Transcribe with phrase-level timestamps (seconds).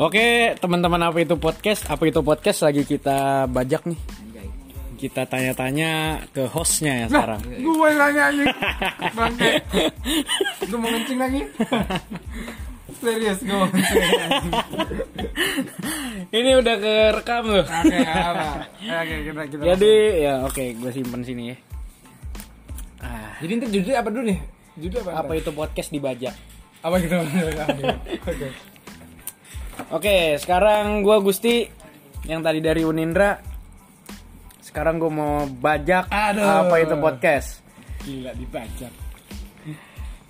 [0.00, 1.84] Oke, teman-teman apa itu podcast?
[1.84, 4.00] Apa itu podcast lagi kita bajak nih.
[4.96, 7.44] Kita tanya-tanya ke hostnya ya sekarang.
[7.44, 8.44] Gue nanya aja
[9.16, 9.60] Bangke
[10.64, 11.40] Gue mau kencing lagi
[13.00, 14.00] Serius gue mau kencing
[16.40, 17.64] Ini udah kerekam loh.
[17.68, 18.48] Oke apa
[18.80, 19.92] Oke kita kita Jadi
[20.24, 21.56] ya oke, gue simpen sini ya.
[23.04, 24.40] Ah, Jadi nanti judulnya apa dulu nih
[24.80, 26.32] Judul apa apa itu podcast dibajak?
[26.80, 27.16] Apa gitu
[28.32, 28.48] Oke
[29.90, 31.66] Oke, sekarang gue Gusti
[32.22, 33.34] yang tadi dari Unindra.
[34.62, 36.46] Sekarang gue mau bajak Aduh.
[36.46, 37.58] apa itu podcast.
[38.00, 38.92] Gila dibajak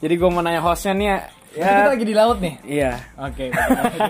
[0.00, 1.18] Jadi gue mau nanya hostnya nih ya.
[1.50, 3.50] Ya kita lagi di laut nih iya, Oke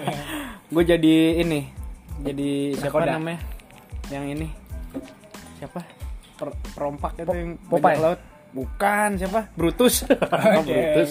[0.77, 1.73] gue jadi ini,
[2.21, 3.17] jadi siapa Nakoda.
[3.17, 3.41] namanya?
[4.13, 4.49] Yang ini
[5.57, 5.81] siapa?
[6.37, 7.97] Per- perompak itu yang Popeye.
[7.97, 8.21] laut.
[8.53, 9.49] Bukan siapa?
[9.57, 10.05] Brutus.
[10.61, 10.69] Oke.
[10.69, 11.11] Brutus.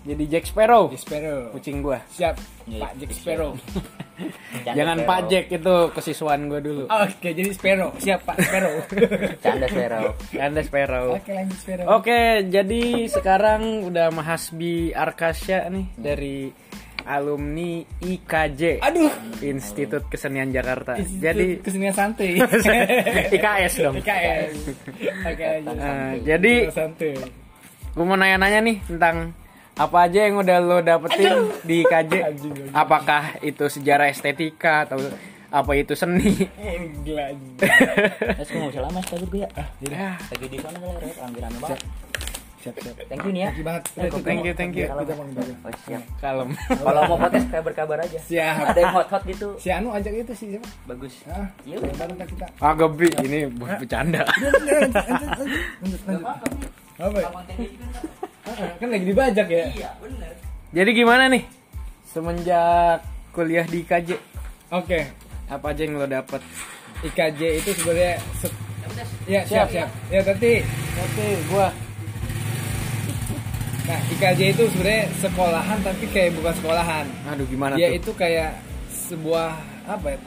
[0.00, 0.88] Jadi Jack Sparrow.
[0.96, 1.98] Sparrow Kucing gue.
[2.16, 2.34] Siap
[2.64, 3.52] Iya, Pak Jack Sparrow
[4.76, 6.84] Jangan Pak Jack itu kesiswaan gue dulu.
[6.88, 8.74] Oke jadi Sparrow Siap Pak Sparrow
[9.44, 10.04] Canda Sparrow.
[10.36, 11.06] Anda Sparrow.
[11.16, 16.36] Oke lanjut Sparrow Oke, jadi sekarang udah Mahasbi Arkasya nih dari
[17.04, 18.84] alumni IKJ.
[18.84, 21.00] Aduh Institut Kesenian Jakarta.
[21.00, 22.40] Institut Jadi kesenian santai
[23.36, 23.94] IKS dong.
[24.00, 24.52] IKS
[25.28, 27.12] Oke lanjut Nah, jadi santai
[27.90, 29.34] gue mau nanya-nanya nih tentang
[29.76, 32.12] apa aja yang udah lo dapetin di IKJ.
[32.20, 32.74] Anjing, anjing.
[32.74, 34.98] Apakah itu sejarah estetika atau
[35.50, 36.46] apa itu seni?
[37.02, 37.34] Gila
[38.38, 39.48] Mas gue lama gue ya.
[39.82, 41.80] Ya, Lagi di sana ya, rame-rame banget.
[42.60, 43.48] Siap siap Thank you nih ya.
[43.48, 43.82] Thank you banget
[44.20, 44.84] Thank you, thank you.
[44.84, 45.52] Kita mau ngebantu.
[45.64, 46.02] Oh, siap.
[46.20, 46.48] kalem.
[46.68, 48.18] Kalau mau podcast kabar-kabar aja.
[48.20, 49.48] Siap Ada yang hot-hot gitu.
[49.56, 50.68] Si Anu ajak itu sih siapa?
[50.84, 51.24] Bagus.
[51.24, 52.46] Ah, Iya, baru ntar kita.
[52.60, 54.28] Agak bi ini buat bercanda.
[54.28, 54.92] Lanjut, lanjut,
[55.80, 56.26] lanjut, lanjut.
[57.00, 57.20] Apa?
[58.52, 58.70] Ya?
[58.80, 59.64] Kan lagi dibajak ya.
[59.70, 60.32] Iya, bener.
[60.70, 61.42] Jadi gimana nih?
[62.04, 64.10] Semenjak kuliah di IKJ,
[64.70, 65.06] Oke,
[65.46, 66.42] apa aja yang lo dapet?
[67.00, 68.58] IKJ itu sebenarnya se-
[69.24, 69.86] Ya, siap, siap.
[70.10, 70.66] Ya, tadi.
[70.96, 71.70] Oke, gua
[73.82, 77.06] Nah, IKJ itu sebenarnya sekolahan tapi kayak bukan sekolahan.
[77.24, 77.98] aduh gimana Dia tuh?
[77.98, 78.54] itu kayak
[78.88, 80.18] sebuah apa ya?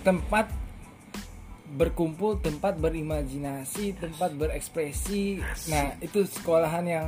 [0.00, 0.46] Tempat
[1.70, 5.38] berkumpul, tempat berimajinasi, tempat berekspresi.
[5.70, 7.06] Nah, itu sekolahan yang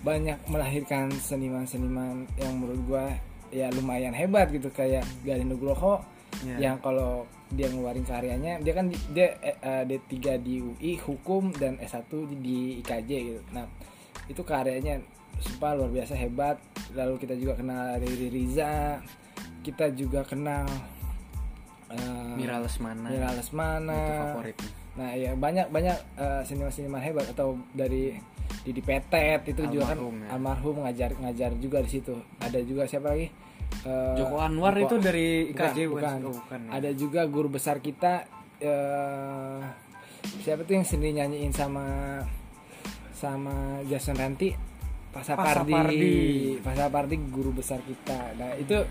[0.00, 3.04] banyak melahirkan seniman-seniman yang menurut gua
[3.48, 6.02] ya lumayan hebat gitu kayak Galih Nugroho
[6.42, 6.58] Ya.
[6.58, 11.54] yang kalau dia ngeluarin karyanya dia kan di- dia eh, eh, D3 di UI hukum
[11.54, 13.40] dan S1 di, di IKJ gitu.
[13.54, 13.70] Nah,
[14.26, 14.98] itu karyanya
[15.38, 16.58] sumpah luar biasa hebat.
[16.90, 18.98] Lalu kita juga kenal Riri Riza,
[19.62, 20.66] kita juga kenal
[21.94, 23.08] eh, Mira Lesmana.
[23.08, 24.00] Mira Itu Lesmana.
[24.34, 24.56] favorit.
[24.94, 28.14] Nah, ya banyak banyak eh, seniman-seniman hebat atau dari
[28.64, 30.28] Didi Petet itu juga kan Almarhum, ya.
[30.32, 32.14] almarhum ngajar ngajar juga di situ.
[32.38, 33.28] Ada juga siapa lagi?
[33.84, 36.18] Eh, Joko Anwar Joko- itu dari IKJ bukan, bukan.
[36.30, 36.70] Oh, bukan ya.
[36.78, 38.24] Ada juga guru besar kita
[38.62, 39.58] eh
[40.40, 41.84] siapa tuh yang sendiri nyanyiin sama
[43.12, 44.52] sama Jason Ranti
[45.12, 46.14] Pasapardi Pasapardi.
[46.60, 48.82] Pasapardi guru besar kita nah itu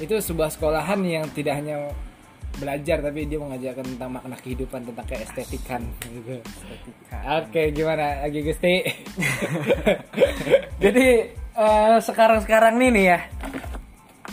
[0.00, 1.90] itu sebuah sekolahan yang tidak hanya
[2.60, 6.36] belajar tapi dia mengajarkan tentang makna kehidupan tentang keestetikan gitu.
[7.40, 8.84] Oke gimana lagi Gusti
[10.84, 13.20] Jadi eh, sekarang-sekarang nih nih ya.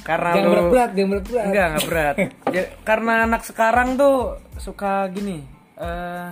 [0.04, 2.16] Karena jangan lu- berat-berat jangan berat-berat Enggak, enggak berat.
[2.56, 4.16] Ja- karena anak sekarang tuh
[4.60, 5.38] suka gini.
[5.78, 6.30] eh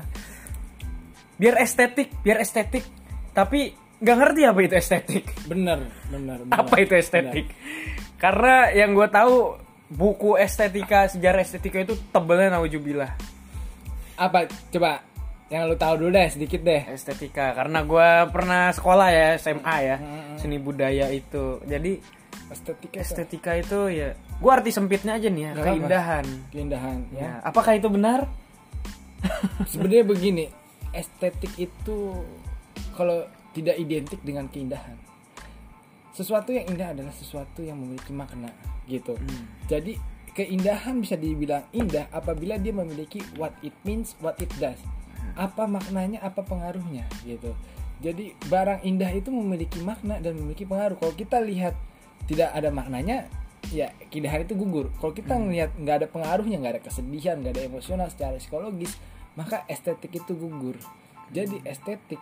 [1.36, 2.84] biar estetik, biar estetik.
[3.36, 5.26] Tapi nggak ngerti apa itu estetik.
[5.48, 5.80] bener
[6.12, 6.56] bener, bener.
[6.56, 7.48] Apa itu estetik?
[8.16, 13.12] Karena yang gue tahu buku estetika, sejarah estetika itu tebelnya naujubillah.
[14.16, 14.48] apa?
[14.72, 15.04] Coba
[15.52, 16.84] yang lu tahu dulu deh sedikit deh.
[16.90, 19.98] Estetika karena gue pernah sekolah ya SMA ya
[20.42, 21.62] seni budaya itu.
[21.68, 22.02] Jadi
[22.50, 25.68] estetika estetika itu ya gue arti sempitnya aja nih ya apa-apa.
[25.70, 26.26] keindahan.
[26.50, 27.22] Keindahan ya.
[27.22, 28.26] Ya apakah itu benar?
[29.72, 30.46] Sebenarnya begini
[30.96, 32.24] estetik itu
[32.96, 35.05] kalau tidak identik dengan keindahan
[36.16, 38.48] sesuatu yang indah adalah sesuatu yang memiliki makna
[38.88, 39.20] gitu.
[39.20, 39.44] Hmm.
[39.68, 40.00] jadi
[40.36, 44.80] keindahan bisa dibilang indah apabila dia memiliki what it means what it does.
[45.36, 47.52] Apa maknanya apa pengaruhnya gitu.
[48.04, 51.00] Jadi barang indah itu memiliki makna dan memiliki pengaruh.
[51.00, 51.76] Kalau kita lihat
[52.28, 53.32] tidak ada maknanya
[53.72, 54.92] ya keindahan itu gugur.
[55.00, 58.92] Kalau kita ngelihat nggak ada pengaruhnya nggak ada kesedihan nggak ada emosional secara psikologis
[59.40, 60.76] maka estetik itu gugur.
[61.32, 62.20] Jadi estetik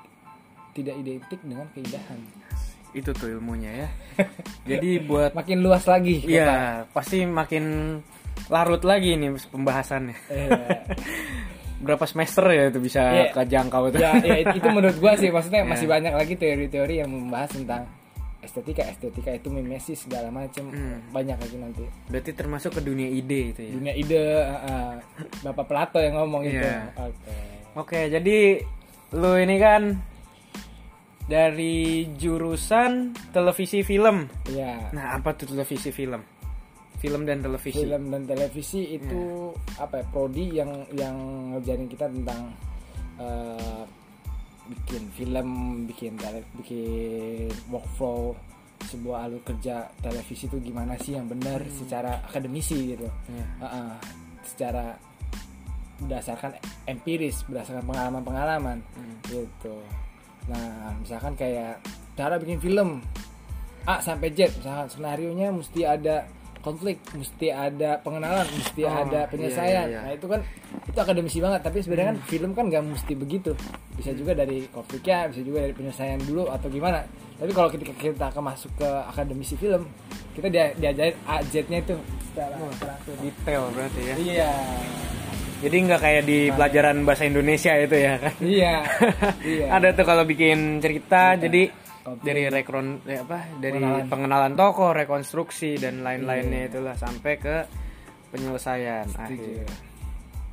[0.78, 2.22] tidak identik dengan keindahan
[2.94, 3.90] itu tuh ilmunya ya
[4.70, 7.98] jadi buat makin luas lagi Iya, pasti makin
[8.48, 10.18] larut lagi nih pembahasannya.
[10.28, 10.50] Eh,
[11.84, 13.26] Berapa semester ya itu bisa Iya.
[13.34, 14.00] kejangkau tuh.
[14.00, 15.68] ya, ya itu menurut gua sih maksudnya Ya.
[15.68, 17.84] masih banyak lagi teori-teori yang membahas tentang
[18.40, 21.00] estetika estetika itu mimesis segala macam Hmm.
[21.10, 23.72] banyak lagi nanti Berarti termasuk ke dunia ide itu ya.
[23.74, 24.96] dunia ide uh,
[25.42, 26.88] bapak Plato yang ngomong itu Iya.
[26.94, 27.36] oke
[27.74, 28.62] Oke, jadi
[29.12, 29.98] lu ini kan
[31.24, 31.76] dari
[32.14, 32.92] jurusan
[33.32, 34.28] televisi film.
[34.46, 36.20] ya Nah, apa tuh televisi film?
[36.96, 37.80] Film dan televisi.
[37.80, 39.82] film dan televisi itu Iya.
[39.82, 41.16] apa ya prodi yang yang
[41.52, 42.52] ngajarin kita tentang
[43.16, 43.84] eh,
[44.66, 45.48] bikin film
[45.86, 48.32] bikin tele- bikin workflow
[48.82, 53.32] sebuah alur kerja televisi itu gimana sih yang benar secara akademisi gitu Hmm.
[53.34, 53.46] Iya.
[53.62, 53.92] Uh-uh.
[54.44, 54.86] secara
[56.00, 56.52] berdasarkan
[56.86, 59.16] empiris berdasarkan pengalaman-pengalaman Hmm.
[59.26, 59.76] gitu
[60.50, 61.80] nah misalkan kayak
[62.14, 63.00] cara bikin film
[63.84, 66.24] A sampai Z misalkan skenario nya mesti ada
[66.64, 69.68] konflik mesti ada pengenalan mesti Oh, ada penyelesaian.
[69.68, 70.02] iya, iya, iya.
[70.08, 70.40] nah itu kan
[70.88, 71.60] itu akademisi banget.
[71.60, 73.52] Tapi sebenarnya kan film kan nggak mesti begitu.
[74.00, 77.04] Bisa juga dari konfliknya bisa juga dari penyelesaian dulu atau gimana.
[77.36, 79.92] Tapi kalau ketika kita akan masuk ke akademisi film
[80.32, 82.00] kita dia diajarin A Z nya itu
[82.32, 83.16] secara teratur.
[83.20, 84.16] Detail berarti ya.
[84.24, 84.52] iya
[85.64, 88.34] Jadi nggak kayak di pelajaran bahasa Indonesia itu ya kan.
[88.40, 88.76] iya
[89.56, 91.42] iya Ada tuh kalau bikin cerita, Cerita.
[91.42, 91.64] jadi
[92.04, 92.20] Oke.
[92.22, 94.08] dari rekron eh, apa dari Pengenalan.
[94.12, 96.70] pengenalan tokoh, rekonstruksi dan lain-lainnya Iya.
[96.70, 97.56] itulah sampai ke
[98.30, 99.24] penyelesaian Setuju.
[99.40, 99.66] akhir.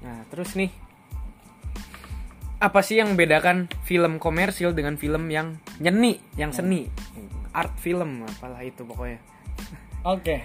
[0.00, 0.70] Nah, terus nih
[2.60, 6.84] apa sih yang membedakan film komersil dengan film yang nyeni, yang seni?
[7.50, 9.18] Art film apalah itu pokoknya.
[10.06, 10.36] Oke,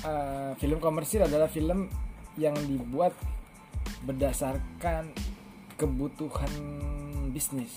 [0.00, 1.90] eh, film komersil adalah film
[2.36, 3.12] yang dibuat
[4.06, 5.10] berdasarkan
[5.76, 6.48] kebutuhan
[7.34, 7.74] bisnis,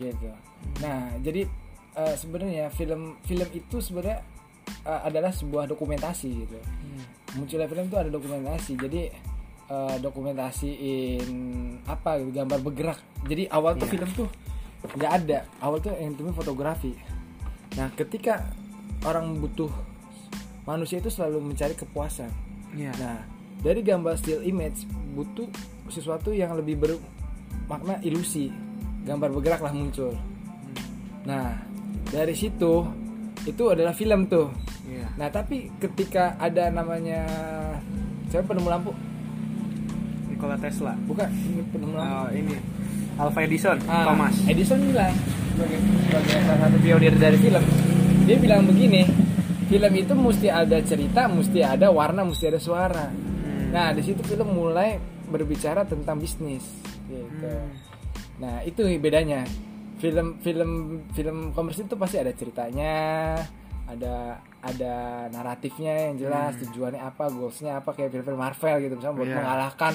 [0.00, 0.30] gitu.
[0.80, 1.44] Nah, jadi
[1.98, 4.24] eh, sebenarnya film film itu sebenarnya
[4.86, 6.58] eh, adalah sebuah dokumentasi gitu.
[7.34, 9.12] Munculnya film itu ada dokumentasi, jadi
[9.68, 11.28] eh, dokumentasiin
[11.84, 12.98] apa gitu, gambar bergerak.
[13.26, 14.30] Jadi awal tuh film tuh
[14.84, 16.94] nggak ada, awal tuh yang itu fotografi.
[17.74, 18.46] Nah, ketika
[19.04, 19.68] orang butuh
[20.64, 22.32] manusia itu selalu mencari kepuasan.
[22.72, 22.92] Iya.
[22.96, 23.18] Nah,
[23.60, 25.46] dari gambar still image butuh
[25.92, 28.50] sesuatu yang lebih bermakna ilusi.
[29.04, 30.16] Gambar bergerak lah muncul.
[31.28, 31.60] Nah,
[32.08, 32.88] dari situ
[33.44, 34.48] itu adalah film tuh.
[34.88, 35.06] Iya.
[35.20, 37.24] Nah, tapi ketika ada namanya
[38.32, 38.92] siapa penemu lampu?
[40.28, 40.96] Nikola Tesla.
[41.04, 42.16] Bukan, ini penemu lampu.
[42.16, 42.56] Oh, ini
[43.14, 44.34] Alva Edison, Ah, Thomas.
[44.50, 45.14] Edison bilang
[45.54, 47.64] sebagai, sebagai salah satu pionir dari film,
[48.26, 49.06] dia bilang begini,
[49.70, 53.06] film itu mesti ada cerita, mesti ada warna, mesti ada suara.
[53.74, 53.90] Hmm.
[53.90, 56.62] Nah, di situ film mulai berbicara tentang bisnis.
[57.10, 57.50] Gitu.
[57.50, 57.74] Hmm.
[58.38, 59.42] Nah, itu bedanya.
[59.98, 60.70] Film film
[61.10, 63.34] film komersil itu pasti ada ceritanya,
[63.90, 64.94] ada ada
[65.32, 69.38] naratifnya yang jelas, tujuannya apa, goalsnya apa kayak film-film Marvel gitu, misalnya buat Iya.
[69.38, 69.92] mengalahkan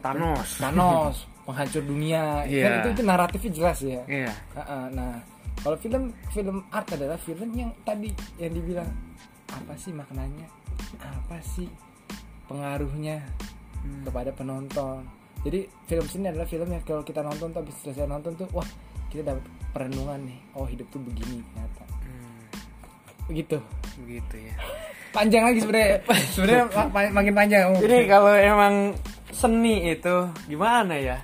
[0.00, 0.48] Thanos.
[0.56, 2.48] Thanos, penghancur dunia.
[2.48, 2.64] Iya.
[2.64, 4.02] Kan itu, itu naratifnya jelas ya.
[4.08, 4.32] Iya.
[4.56, 5.20] Ha-ha, Nah,
[5.60, 8.08] kalau film film art adalah film yang tadi
[8.40, 8.88] yang dibilang
[9.52, 10.48] apa sih maknanya,
[11.02, 11.68] apa sih
[12.50, 13.22] pengaruhnya
[13.80, 14.02] Hmm.
[14.04, 15.06] kepada penonton.
[15.40, 18.66] Jadi film seni adalah film yang kalau kita nonton habis selesai nonton tuh, wah
[19.08, 20.36] kita dapat perenungan nih.
[20.52, 21.84] Oh hidup tuh begini ternyata.
[22.02, 22.44] Hmm,
[23.24, 23.56] Begitu.
[23.98, 24.54] begitu ya.
[25.10, 25.96] Panjang lagi sebenarnya.
[26.34, 27.62] sebenarnya ma- ma- makin panjang.
[27.74, 28.74] Ini kalau emang
[29.30, 31.18] seni itu gimana ya?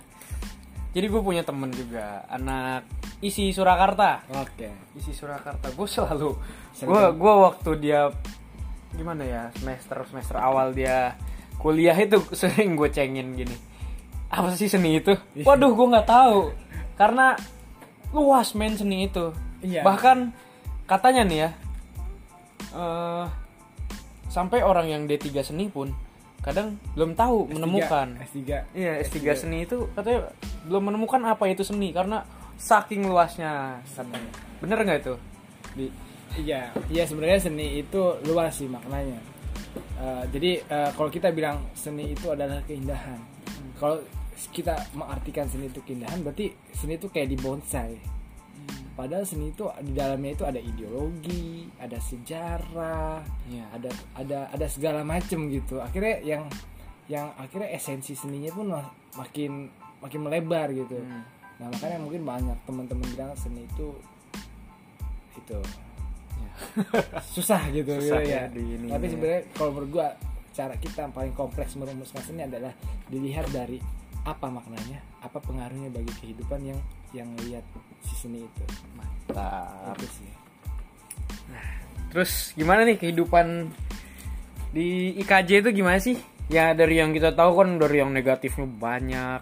[0.90, 2.88] Jadi gue punya temen juga anak
[3.20, 4.24] isi Surakarta.
[4.32, 4.72] Oke.
[4.94, 5.68] Isi Surakarta.
[5.70, 6.32] Gue selalu
[6.72, 7.12] Sering gue kan?
[7.12, 8.00] gue waktu dia
[8.96, 11.14] gimana ya semester semester awal dia
[11.60, 13.56] kuliah itu sering gue cengin gini.
[14.32, 15.14] Apa sih seni itu?
[15.46, 16.50] Waduh gue nggak tahu
[16.98, 17.36] karena
[18.10, 19.30] luas main seni itu.
[19.62, 19.84] Iya.
[19.84, 20.32] Bahkan
[20.88, 21.50] katanya nih ya
[22.76, 23.26] eh
[24.36, 25.96] sampai orang yang D3 seni pun
[26.44, 28.20] kadang belum tahu menemukan.
[28.22, 28.70] S3.
[28.76, 30.30] Iya, S3 seni itu katanya
[30.68, 32.22] belum menemukan apa itu seni karena
[32.60, 34.30] saking luasnya katanya.
[34.60, 35.14] Bener nggak itu?
[35.74, 35.86] Di
[36.36, 39.16] Iya, iya sebenarnya seni itu luas sih maknanya.
[39.96, 43.16] Eh, jadi eh, kalau kita bilang seni itu adalah keindahan,
[43.80, 43.96] kalau
[44.52, 47.96] kita mengartikan seni itu keindahan, berarti seni itu kayak di bonsai.
[48.96, 53.64] Padahal seni itu di dalamnya itu ada ideologi, ada sejarah, Iya.
[53.72, 55.80] ada ada ada segala macem gitu.
[55.80, 56.48] Akhirnya yang
[57.08, 59.68] yang akhirnya esensi seninya pun ma- makin
[60.00, 60.96] makin melebar gitu.
[60.96, 61.24] Hmm.
[61.60, 63.92] Nah makanya mungkin banyak teman-teman bilang seni itu
[65.36, 65.60] itu
[67.36, 68.00] susah gitu Ya.
[68.00, 68.52] Susah gitu ya ya.
[68.52, 69.10] di ini Tapi ya.
[69.12, 70.08] sebenarnya kalau menurut gua
[70.56, 72.72] cara kita yang paling kompleks merumuskan seni adalah
[73.12, 73.76] dilihat dari
[74.26, 76.80] apa maknanya, apa pengaruhnya bagi kehidupan yang
[77.14, 77.62] yang lihat
[78.02, 78.64] si seni itu.
[78.98, 79.94] Mantap.
[80.00, 80.30] Itu sih.
[82.10, 83.70] Terus gimana nih kehidupan
[84.74, 86.16] di IKJ itu gimana sih?
[86.50, 89.40] Ya dari yang kita tahu kan dari yang negatifnya banyak.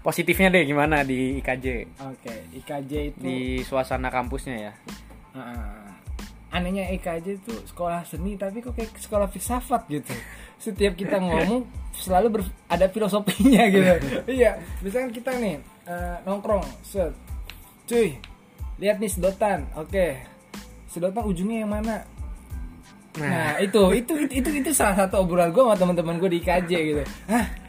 [0.00, 1.66] Positifnya deh gimana di IKJ?
[2.08, 4.72] Oke, IKJ itu Di suasana kampusnya ya.
[5.30, 5.94] Ah,
[6.50, 10.10] anehnya IKJ itu sekolah seni tapi kok kayak sekolah filsafat gitu.
[10.64, 13.94] Setiap kita ngomong selalu ber- ada filosofinya gitu.
[14.40, 17.14] Iya misalkan kita nih eh, nongkrong set.
[17.86, 18.18] Cuy
[18.82, 20.06] lihat nih sedotan oke.
[20.90, 22.02] Sedotan ujungnya yang mana?
[23.18, 23.58] Nah.
[23.62, 27.02] Itu itu itu itu, itu salah satu obrolan gue sama teman-teman gue di IKJ gitu.
[27.30, 27.59] Hah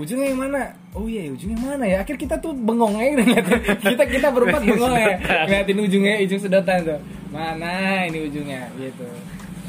[0.00, 0.62] ujungnya yang mana?
[0.96, 1.96] Oh iya ujungnya mana ya?
[2.00, 5.14] Akhir kita tuh bengong aja ngeliatin kita kita berempat bengong ya.
[5.46, 7.00] ngeliatin ujungnya ujung sedotan tuh.
[7.28, 8.66] Mana ini ujungnya?
[8.74, 9.06] Gitu.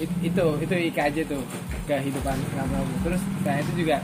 [0.02, 1.44] It- itu itu IKJ tuh
[1.86, 2.80] kehidupan kamu.
[3.04, 4.00] Terus nah itu juga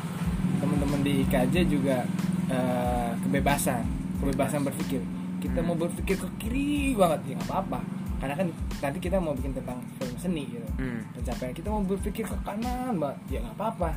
[0.59, 2.03] teman-teman di IKJ juga
[2.51, 3.81] eh, kebebasan.
[4.19, 5.01] Kebebasan berpikir.
[5.39, 7.79] Kita mau berpikir ke kiri banget ya nggak apa-apa.
[8.17, 8.47] Karena kan
[8.81, 10.65] nanti kita mau bikin tentang film seni gitu.
[10.81, 11.05] Hmm.
[11.13, 13.15] pencapaian kita mau berpikir ke kanan mbak.
[13.29, 13.93] Ya nggak apa-apa.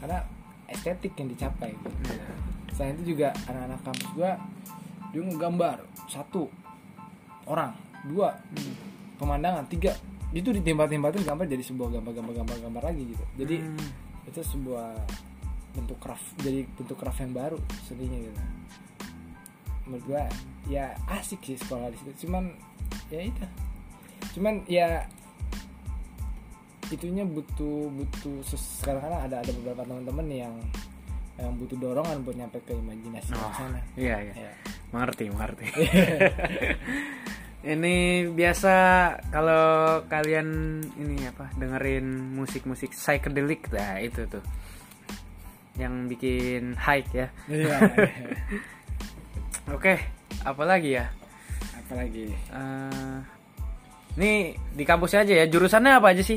[0.00, 0.18] Karena
[0.68, 2.14] estetik yang dicapai gitu.
[2.76, 4.32] selain itu juga anak-anak kampus gua
[5.10, 6.46] dia ngegambar satu
[7.48, 7.72] orang
[8.06, 8.36] dua
[9.18, 9.96] pemandangan tiga.
[10.30, 13.24] Itu ditimpa-timpa tuh gambar jadi sebuah gambar-gambar gambar-gambar lagi gitu.
[13.40, 14.28] Jadi Hmm.
[14.28, 14.94] itu sebuah
[15.72, 17.58] bentuk craft jadi bentuk craft yang baru
[17.88, 18.40] seninya gitu.
[19.88, 20.22] Menurut gua
[20.68, 22.28] ya asik sih sekolah di situ.
[22.28, 22.52] Cuman
[23.08, 23.44] ya itu.
[24.36, 25.08] Cuman ya
[26.88, 30.54] itunya butuh butuh sekarang kan ada ada beberapa teman-teman yang
[31.38, 34.34] yang butuh dorongan buat nyampe ke imajinasi Oh, sana iya iya.
[34.34, 34.52] ya.
[34.90, 35.66] Mengerti, mengerti.
[37.74, 38.74] ini biasa
[39.30, 44.42] kalau kalian ini apa dengerin musik-musik psychedelic nah itu tuh
[45.78, 47.28] yang bikin hike ya.
[47.46, 47.76] Iya.
[49.78, 49.94] Oke,
[50.42, 51.06] apa lagi ya?
[51.88, 53.18] apalagi Eh,
[54.20, 55.46] ini di kampus aja ya.
[55.46, 56.36] Jurusannya apa aja sih?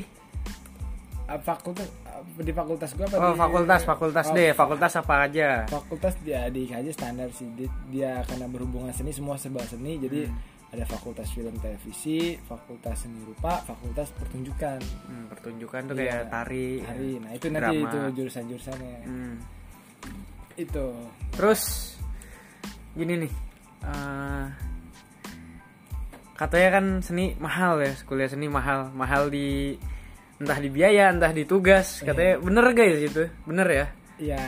[1.32, 4.52] Ah, fakultas ah, di fakultas gua apa Oh, di- fakultas, fakultas Oh, deh.
[4.52, 5.50] Fakultas apa aja?
[5.66, 10.28] fakultas dia di aja standar sih dia, dia karena berhubungan seni semua serba seni jadi
[10.28, 10.36] Hmm.
[10.70, 16.04] ada fakultas film televisi fakultas seni rupa fakultas pertunjukan Hmm, pertunjukan tuh Iya.
[16.20, 16.70] kayak tari.
[16.82, 17.88] hari nah itu nanti drama.
[17.88, 19.36] itu jurusan jurusannya Hmm.
[20.58, 20.86] itu
[21.32, 21.62] Terus
[22.92, 23.32] gini nih,
[23.84, 24.46] eh,
[26.36, 29.80] katanya kan seni mahal ya, kuliah seni mahal, mahal di
[30.42, 32.02] entah di biaya, entah di tugas.
[32.02, 32.42] Katanya.
[32.42, 33.86] Bener guys itu, bener ya,
[34.18, 34.42] ya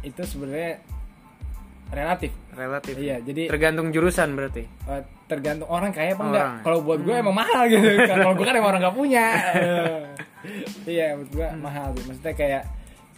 [0.00, 0.80] itu sebenarnya
[1.92, 2.32] relatif.
[2.56, 2.94] Relatif.
[2.96, 4.64] iya jadi Tergantung jurusan berarti.
[4.64, 6.48] eh, tergantung orang kaya apa enggak.
[6.64, 7.84] Kalau buat gue emang mahal gitu.
[8.10, 9.26] Kalau gue kan emang orang nggak punya.
[10.86, 12.06] Eh, iya menurut gue mahal sih.
[12.06, 12.62] Maksudnya kayak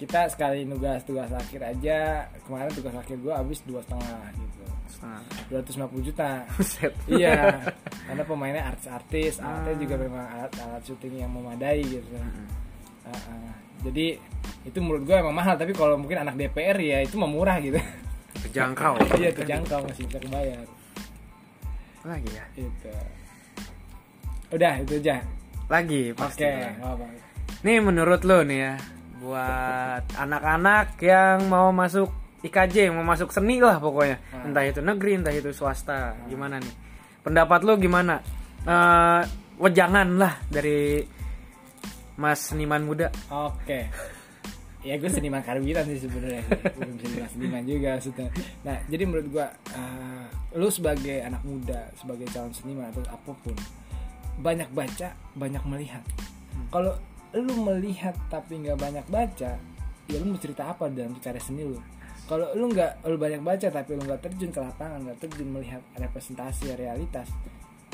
[0.00, 4.57] kita sekali nugas tugas akhir aja kemarin tugas akhir gue habis dua setengah gitu
[4.88, 5.20] Setengah.
[5.52, 6.92] 250 juta Buset.
[7.06, 7.60] iya
[8.08, 12.08] karena pemainnya artis-artis alatnya juga memang alat alat syuting yang memadai gitu
[13.04, 13.52] Ah, ah.
[13.80, 14.20] jadi
[14.64, 17.80] itu menurut gue emang mahal tapi kalau mungkin anak DPR ya itu mah murah gitu
[18.38, 19.00] Terjangkau.
[19.20, 20.64] iya terjangkau masih bisa kebayar
[22.00, 22.44] Lagi ya.
[22.54, 22.92] itu
[24.48, 25.16] udah itu aja
[25.66, 26.44] Lagi oke pasti.
[26.44, 27.06] nggak apa
[27.58, 28.74] Nih menurut lo nih ya,
[29.18, 32.06] buat anak-anak yang mau masuk
[32.38, 34.50] IKJ, mau masuk seni lah pokoknya, Hmm.
[34.50, 36.74] entah itu negeri, entah itu swasta, gimana nih?
[37.20, 38.22] Pendapat lo gimana?
[38.62, 39.22] Eh,
[39.58, 41.02] wejangan lah dari
[42.14, 43.10] Mas seniman muda.
[43.30, 43.80] oke
[44.78, 46.46] ya gue seniman karbitan sih sebenarnya
[46.78, 48.30] belum seniman seniman juga maksudnya
[48.62, 53.56] nah jadi menurut gue eh, lu sebagai anak muda sebagai calon seniman atau apa pun
[54.38, 56.02] banyak baca banyak melihat
[56.70, 56.94] kalau
[57.34, 59.58] lu melihat tapi nggak banyak baca
[60.06, 61.78] ya lu mau cerita apa dalam karya seni lu
[62.28, 65.80] kalau lu nggak lu banyak baca tapi lu nggak terjun ke lapangan nggak terjun melihat
[65.96, 67.26] representasi realitas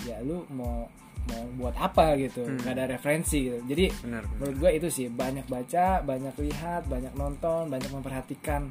[0.03, 0.91] ya lu mau
[1.25, 2.61] mau buat apa gitu Hmm.
[2.61, 4.23] nggak ada referensi gitu jadi Benar.
[4.37, 8.69] menurut gue itu sih banyak baca banyak lihat banyak nonton banyak memperhatikan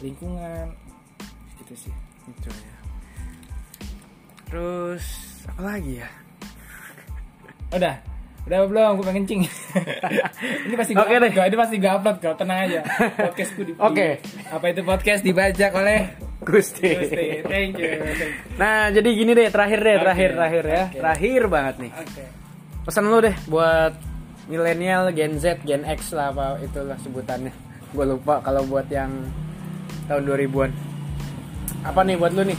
[0.00, 0.72] lingkungan
[1.60, 2.76] itu sih Itu ya.
[4.46, 5.04] Terus
[5.48, 6.08] apa lagi ya?
[7.72, 7.96] udah
[8.42, 9.40] udah belum gue pengen kencing
[10.66, 11.30] ini pasti gue Oke deh.
[11.30, 12.80] ini pasti gue upload kok tenang aja
[13.30, 14.18] podcastku di Oke.
[14.50, 16.10] apa itu podcast dibajak oleh
[16.42, 16.90] Gusti.
[16.90, 18.02] Gusti thank you.
[18.58, 20.02] Nah, jadi gini deh, terakhir deh, Oke.
[20.02, 20.98] terakhir, terakhir ya, Oke.
[20.98, 21.92] terakhir banget nih.
[21.94, 22.24] oke
[22.82, 23.94] pesan lu deh buat
[24.50, 27.54] milenial, Gen Z, Gen X lah apa itulah sebutannya.
[27.94, 29.30] Gue lupa kalau buat yang
[30.10, 30.70] tahun 2000-an.
[31.86, 32.58] Apa nih buat lu nih?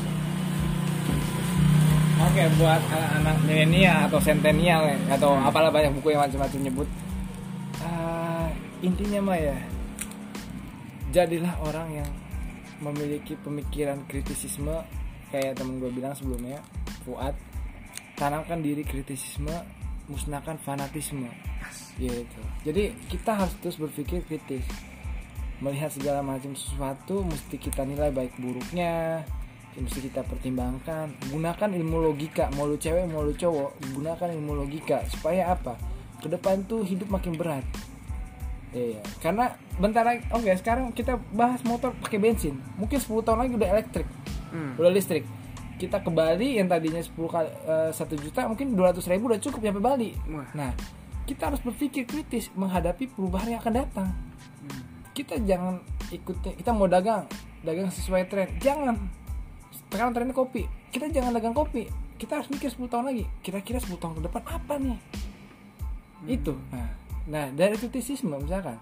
[2.34, 6.90] Oke, buat anak-anak milenial atau sentenial ya, atau apalah banyak buku yang macam-macam nyebut.
[7.78, 8.50] Ah,
[8.82, 9.54] intinya mah ya,
[11.14, 12.10] jadilah orang yang
[12.82, 14.74] memiliki pemikiran kritisisme
[15.30, 16.58] kayak temen gue bilang sebelumnya,
[17.06, 17.38] Fuad.
[18.18, 19.54] Tanamkan diri kritisisme,
[20.10, 21.30] musnahkan fanatisme.
[22.02, 22.42] Gitu.
[22.66, 24.66] Jadi kita harus terus berpikir kritis.
[25.62, 29.22] Melihat segala macam sesuatu mesti kita nilai baik buruknya,
[29.74, 34.54] yang mesti kita pertimbangkan gunakan ilmu logika mau lu cewek mau lu cowok gunakan ilmu
[34.66, 35.78] logika supaya apa
[36.22, 37.66] ke depan tuh hidup makin berat
[38.74, 42.58] Iya, karena bentar lagi, oke sekarang kita bahas motor pakai bensin.
[42.82, 44.10] Mungkin 10 tahun lagi udah elektrik,
[44.50, 44.74] Hmm.
[44.82, 45.30] udah listrik.
[45.78, 47.54] Kita ke Bali yang tadinya 10 kali
[47.94, 50.18] 1 juta, mungkin 200 ribu udah cukup nyampe Bali.
[50.26, 50.50] Wah.
[50.58, 50.74] Nah,
[51.30, 54.10] kita harus berpikir kritis menghadapi perubahan yang akan datang.
[55.14, 55.78] Kita jangan
[56.10, 57.30] ikuti, kita mau dagang,
[57.62, 58.58] dagang sesuai tren.
[58.58, 58.98] Jangan.
[59.94, 60.66] Sekarang trennya kopi.
[60.90, 61.86] Kita jangan dagang kopi.
[62.18, 63.30] Kita harus mikir 10 tahun lagi.
[63.46, 64.98] Kira-kira 10 tahun ke depan apa nih?
[66.26, 66.58] Itu.
[66.74, 66.90] Nah,
[67.30, 68.82] nah dari kritisisme misalkan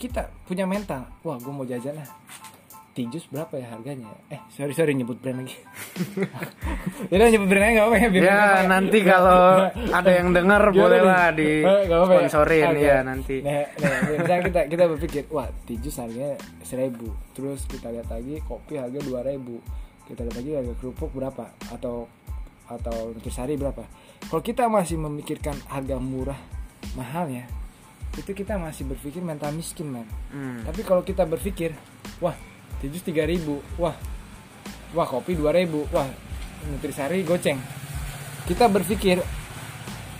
[0.00, 1.04] kita punya mental.
[1.20, 2.08] Wah, gue mau jajan lah.
[2.92, 4.04] Tijus berapa ya harganya?
[4.28, 5.56] Eh, sorry sorry nyebut brand lagi.
[7.08, 8.08] Jadi nyebut brand aja nggak apa ya?
[8.12, 12.28] biar Ya apa nanti kalau ada yang denger boleh lah di Eh, apa-apa ya?
[12.28, 12.84] sponsorin Oke.
[12.84, 13.36] ya nanti.
[13.40, 18.76] Nah, nah, misalnya kita kita berpikir, wah tijus harganya seribu, terus kita lihat lagi kopi
[18.76, 19.56] harga dua ribu,
[20.12, 22.04] kita lihat lagi harga kerupuk berapa atau
[22.68, 23.80] atau nutrisari berapa.
[24.28, 26.36] Kalau kita masih memikirkan harga murah
[26.92, 27.48] mahalnya,
[28.12, 30.04] itu kita masih berpikir mental miskin man.
[30.28, 30.68] Hmm.
[30.68, 31.72] Tapi kalau kita berpikir,
[32.20, 32.36] wah
[32.84, 33.96] tijus tiga ribu, wah
[34.92, 36.04] wah kopi dua ribu, wah
[36.68, 37.56] nutrisari goceng.
[38.44, 39.16] Kita berpikir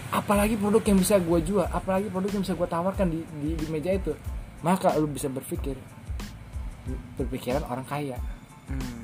[0.09, 3.67] apalagi produk yang bisa gue jual, apalagi produk yang bisa gue tawarkan di, di, di
[3.69, 4.13] meja itu,
[4.65, 5.77] maka lu bisa berpikir
[7.17, 8.19] berpikiran orang kaya
[8.73, 9.02] Hmm.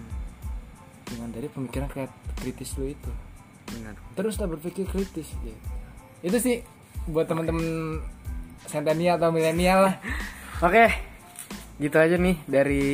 [1.39, 3.11] Dari pemikiran kri- kritis lu itu.
[3.71, 3.95] Benar.
[4.19, 5.55] Teruslah berpikir kritis gitu.
[6.27, 6.67] Itu sih
[7.07, 8.03] buat temen-temen
[8.67, 9.95] sentenial atau milenial lah.
[10.67, 10.91] Oke.
[11.79, 12.87] Gitu aja nih dari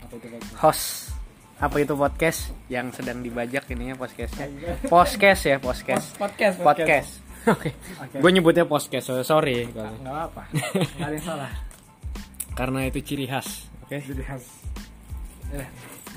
[0.00, 0.56] Apa itu Pak?
[0.64, 1.12] host
[1.58, 4.48] apa itu podcast yang sedang dibajak ininya podcastnya?
[4.94, 6.16] Podcast ya podcast.
[6.16, 7.10] Podcast podcast.
[7.52, 7.74] Oke.
[8.16, 9.68] Gue nyebutnya podcast so- sorry.
[9.68, 11.50] Nggak apa nggak ada yang salah.
[12.56, 13.96] Karena itu ciri khas oke?
[14.04, 14.44] Jadi khas.
[15.48, 15.64] Ya,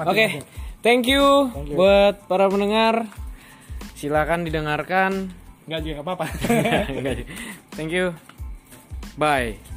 [0.03, 0.43] oke
[0.81, 1.77] thank you Thank you.
[1.77, 3.07] buat para pendengar.
[3.97, 5.29] Silakan didengarkan.
[5.69, 6.25] Nggak juga apa-apa.
[7.77, 8.17] Thank you.
[9.17, 9.71] Bye